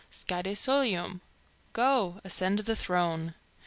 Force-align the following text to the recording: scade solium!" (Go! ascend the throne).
scade 0.09 0.57
solium!" 0.57 1.21
(Go! 1.73 2.21
ascend 2.23 2.57
the 2.57 2.75
throne). 2.75 3.35